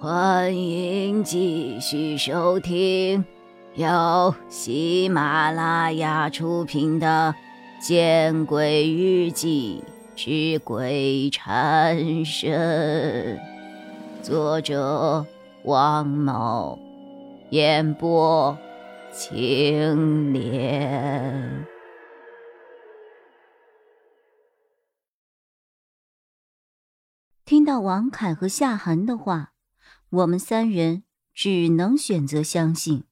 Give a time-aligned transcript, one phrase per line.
[0.00, 3.24] 欢迎继续收听
[3.74, 7.34] 由喜马拉雅出品的
[7.84, 9.82] 《见鬼日记
[10.14, 13.36] 之鬼缠身》，
[14.22, 15.26] 作者
[15.64, 16.78] 王某，
[17.50, 18.56] 演播
[19.12, 21.66] 青莲。
[27.44, 29.50] 听到王凯和夏寒的话。
[30.10, 31.02] 我们三人
[31.34, 33.04] 只能选择相信，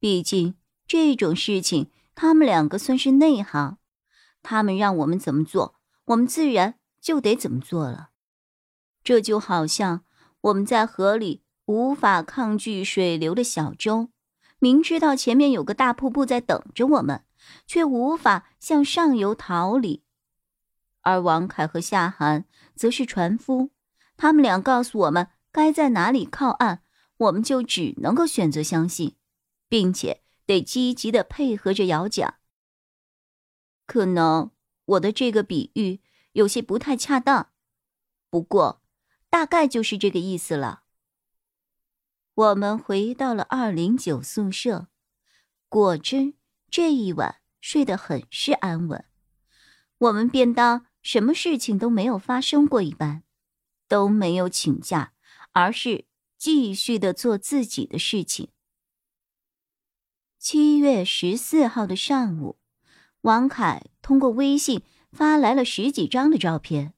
[0.00, 0.54] 毕竟
[0.86, 3.76] 这种事情他们两个算是内行，
[4.42, 5.74] 他们让我们怎么做，
[6.06, 8.08] 我们自然就得怎么做了。
[9.04, 10.04] 这就好像
[10.40, 14.08] 我们在河里无法抗拒水流的小舟，
[14.58, 17.22] 明知道前面有个大瀑布在等着我们，
[17.66, 20.02] 却无法向上游逃离。
[21.02, 23.70] 而王凯和夏寒则是船夫，
[24.16, 25.28] 他们俩告诉我们。
[25.50, 26.82] 该在哪里靠岸，
[27.16, 29.16] 我们就只能够选择相信，
[29.68, 32.38] 并且得积极的配合着摇桨。
[33.86, 34.50] 可能
[34.84, 36.00] 我的这个比喻
[36.32, 37.50] 有些不太恰当，
[38.30, 38.82] 不过
[39.30, 40.82] 大概就是这个意思了。
[42.34, 44.88] 我们回到了二零九宿舍，
[45.68, 46.34] 果真
[46.70, 49.04] 这一晚睡得很是安稳。
[49.98, 53.24] 我们便当什么事情都没有发生过一般，
[53.88, 55.14] 都没有请假。
[55.52, 58.50] 而是继续的做自己的事情。
[60.38, 62.60] 七月十四号的上午，
[63.22, 66.94] 王凯通过微信发来了十几张的照片。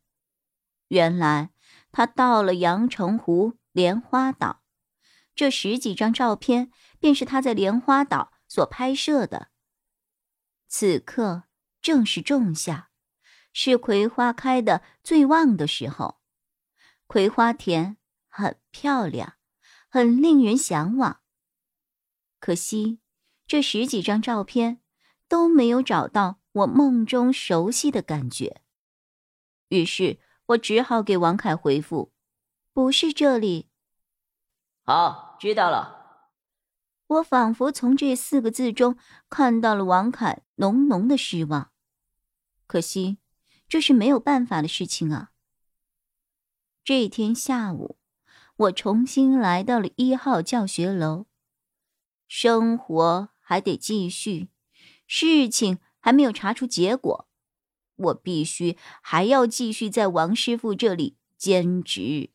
[0.88, 1.50] 原来
[1.90, 4.62] 他到了阳澄湖莲花岛，
[5.34, 9.48] 这十几张照片便是他在莲花岛所拍摄的。
[10.68, 11.44] 此刻
[11.80, 12.90] 正是仲夏，
[13.52, 16.20] 是葵花开的最旺的时候，
[17.06, 17.96] 葵花田。
[18.30, 19.34] 很漂亮，
[19.90, 21.20] 很令人向往。
[22.38, 23.00] 可惜，
[23.46, 24.80] 这十几张照片
[25.28, 28.62] 都没有找到我梦中熟悉的感觉。
[29.68, 32.12] 于是我只好给王凯回复
[32.72, 33.68] ：“不是这里。”
[34.86, 36.30] 好，知道了。
[37.06, 38.96] 我仿佛从这四个字中
[39.28, 41.72] 看到了王凯浓浓的失望。
[42.66, 43.18] 可惜，
[43.68, 45.32] 这是没有办法的事情啊。
[46.82, 47.99] 这一天下午。
[48.60, 51.24] 我重新来到了一号教学楼，
[52.28, 54.50] 生活还得继续，
[55.06, 57.26] 事情还没有查出结果，
[57.96, 62.28] 我必须还要继续在王师傅这里兼职。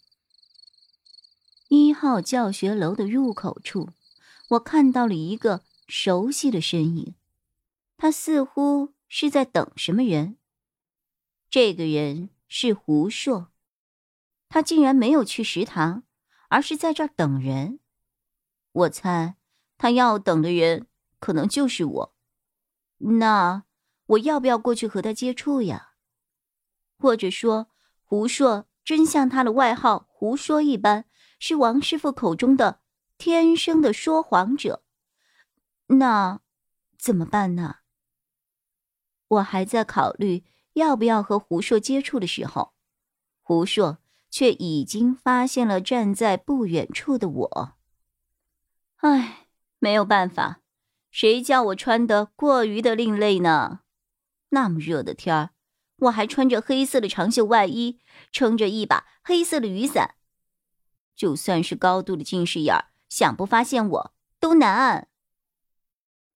[1.68, 3.90] 一号教学楼的入口处，
[4.50, 7.14] 我看到了一个熟悉的身影，
[7.98, 10.38] 他似乎是在等什么人。
[11.52, 13.52] 这个人是胡硕，
[14.50, 16.02] 他竟然没有去食堂。
[16.56, 17.82] 而是在这儿等人，
[18.72, 19.36] 我猜
[19.78, 20.88] 他要等的人
[21.20, 22.16] 可能就是我。
[23.00, 23.66] 那
[24.06, 25.96] 我要不要过去和他接触呀？
[26.98, 27.68] 或者说，
[28.06, 31.04] 胡硕真像他的外号“胡说”一般，
[31.40, 32.80] 是王师傅口中的
[33.18, 34.86] 天生的说谎者？
[35.88, 36.40] 那
[36.98, 37.80] 怎么办呢？
[39.28, 40.46] 我还在考虑
[40.76, 42.74] 要不要和胡硕接触的时候，
[43.42, 43.98] 胡硕。
[44.36, 47.74] 却已经发现了站在不远处的我。
[48.98, 49.48] 唉，
[49.80, 50.60] 没有办法，
[51.10, 53.80] 谁叫我穿的过于的另类呢？
[54.50, 55.52] 那么热的天儿，
[56.00, 58.02] 我还穿着黑色的长袖外衣，
[58.34, 60.16] 撑着一把黑色的雨伞，
[61.16, 65.08] 就算是高度的近视眼儿，想不发现我都难。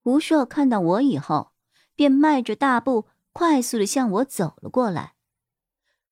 [0.04, 1.52] 吴硕看到我以后，
[1.94, 5.16] 便迈着大步，快速的向我走了过来。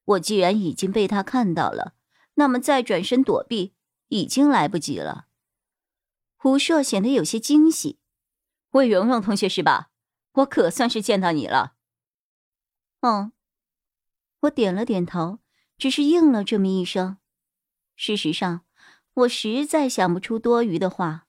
[0.08, 1.94] 我既然已经被他看到了，
[2.34, 3.74] 那么再转身躲避
[4.08, 5.26] 已经来不及了。
[6.36, 7.98] 胡硕显得有些惊喜
[8.72, 9.90] ：“魏蓉蓉同学是吧？
[10.32, 11.74] 我可算是见到你了。”
[13.00, 13.32] 嗯，
[14.40, 15.40] 我点了点头，
[15.76, 17.18] 只是应了这么一声。
[17.94, 18.64] 事实上，
[19.12, 21.26] 我实在想不出多余的话。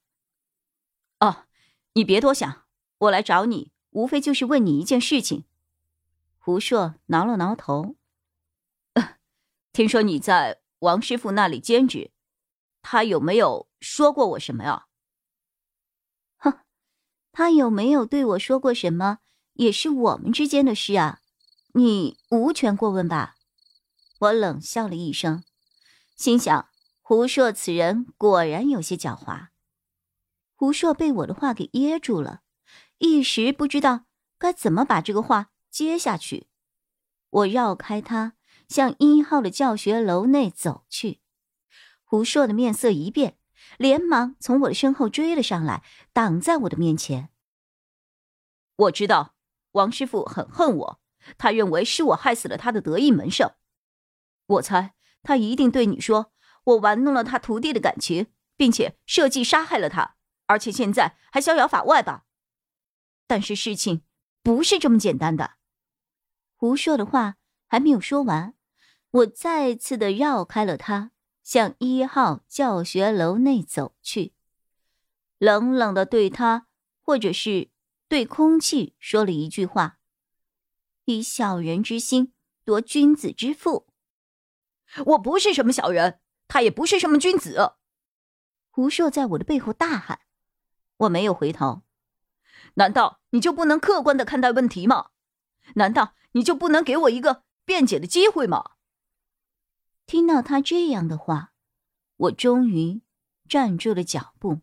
[1.20, 1.48] 哦，
[1.94, 2.64] 你别多想，
[3.00, 5.44] 我来找你，无非就是问你一件事情。
[6.38, 7.98] 胡硕挠了挠头。
[9.72, 12.12] 听说你在王师傅那里兼职，
[12.82, 14.88] 他有没有说过我什么呀？
[16.38, 16.60] 哼，
[17.32, 19.20] 他有没有对我说过什么，
[19.54, 21.20] 也是我们之间的事啊，
[21.74, 23.36] 你无权过问吧？
[24.20, 25.44] 我冷笑了一声，
[26.16, 26.70] 心想：
[27.02, 29.50] 胡硕此人果然有些狡猾。
[30.56, 32.42] 胡硕被我的话给噎住了，
[32.98, 34.06] 一时不知道
[34.38, 36.48] 该怎么把这个话接下去。
[37.30, 38.34] 我绕开他。
[38.70, 41.20] 向一号的教学楼内走去，
[42.04, 43.38] 胡硕的面色一变，
[43.78, 45.84] 连忙从我的身后追了上来，
[46.14, 47.30] 挡在我的面前。
[48.76, 49.36] 我知道
[49.72, 51.02] 王师傅很恨我，
[51.38, 53.52] 他认为是我害死了他的得意门生。
[54.46, 54.94] 我猜
[55.24, 56.32] 他一定对你说，
[56.64, 62.26] 我玩弄了他徒弟的感情，并且设计杀害了他，而且现在还逍遥法外吧？
[63.28, 64.04] 但是事情
[64.44, 65.56] 不是这么简单的。
[66.56, 67.36] 胡硕的话
[67.68, 68.56] 还没有说完，
[69.12, 71.12] 我再次的绕开了他。
[71.42, 74.34] 向一号教学楼内走去，
[75.40, 76.68] 冷冷的对他，
[77.02, 77.72] 或者是
[78.08, 79.98] 对空气说了一句话
[81.06, 82.34] ：“以小人之心
[82.64, 83.88] 夺君子之腹。”
[85.08, 87.78] 我不是什么小人，他也不是什么君子。
[88.70, 90.20] 胡硕在我的背后大喊。
[90.98, 91.82] 我没有回头。
[92.76, 95.10] 难道你就不能客观的看待问题吗？
[95.74, 98.74] 难道你就不能给我一个辩解的机会吗？
[100.10, 101.54] 听到他这样的话，
[102.18, 103.04] 我终于
[103.48, 104.62] 站住了脚步，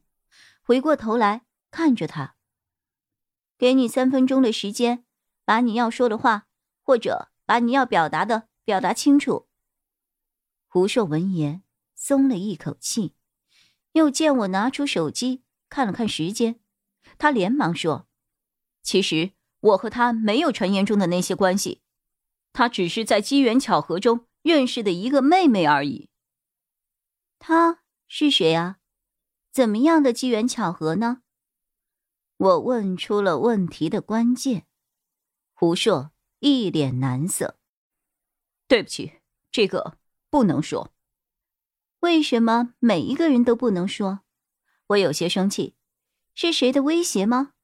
[0.60, 2.34] 回过头来看着他。
[3.56, 5.04] 给你三分钟的时间，
[5.44, 6.48] 把你要说的话，
[6.82, 9.46] 或者把你要表达的表达清楚。
[10.66, 11.62] 胡硕闻言
[11.94, 13.14] 松了一口气，
[13.93, 16.58] 又见我拿出手机看了看时间，
[17.19, 18.08] 他连忙说
[18.82, 21.82] ：“其实我和他没有传言中的那些关系，
[22.52, 26.08] 他只是在机缘巧合中。”认识的一个妹妹而已。
[27.40, 28.78] 她是谁啊？
[29.50, 31.22] 怎么样的机缘巧合呢？
[32.37, 34.69] 我问出了问题的关键。
[35.52, 37.58] 胡硕一脸难色。
[38.69, 39.14] 对不起，
[39.50, 39.98] 这个
[40.31, 40.93] 不能说。
[41.98, 44.20] 为什么每一个人都不能说？
[44.88, 45.75] 我有些生气。
[46.37, 47.54] 是谁的威胁吗？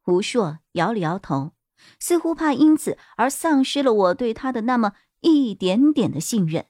[0.00, 1.54] 胡硕摇了摇头，
[1.98, 4.92] 似乎怕因此而丧失了我对他的那么。
[5.20, 6.68] 一点点的信任，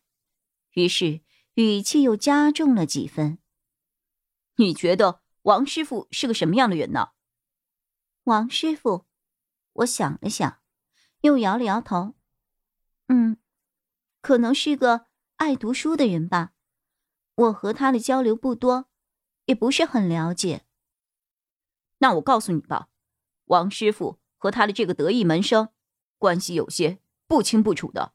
[0.72, 1.20] 于是
[1.54, 3.38] 语气又加重了几分。
[4.56, 7.10] 你觉得王师傅是个什么样的人呢？
[8.24, 9.06] 王师傅，
[9.72, 10.60] 我想了想，
[11.20, 12.14] 又摇了摇头。
[13.06, 13.38] 嗯，
[14.20, 15.06] 可能是个
[15.36, 16.52] 爱读书的人吧。
[17.34, 18.88] 我和他的交流不多，
[19.44, 20.64] 也不是很了解。
[21.98, 22.88] 那我告诉你吧，
[23.46, 25.68] 王师傅和他的这个得意门生
[26.18, 28.14] 关系有些不清不楚的。